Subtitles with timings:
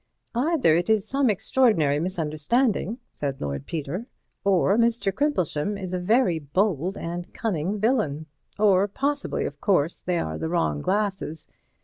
[0.33, 4.07] "Either it is some extraordinary misunderstanding," said Lord Peter,
[4.43, 5.13] "or Mr.
[5.13, 8.25] Crimplesham is a very bold and cunning villain.
[8.57, 11.45] Or possibly, of course, they are the wrong glasses.